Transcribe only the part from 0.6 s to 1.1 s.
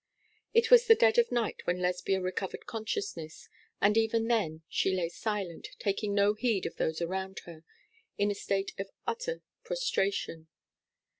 was the